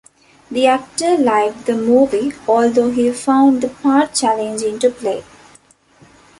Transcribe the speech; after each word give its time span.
The 0.49 0.65
actor 0.65 1.15
liked 1.15 1.67
the 1.67 1.75
movie 1.75 2.33
although 2.47 2.89
he 2.89 3.11
found 3.11 3.61
the 3.61 3.69
part 3.69 4.15
challenging 4.15 4.79
to 4.79 4.89
play. 4.89 5.23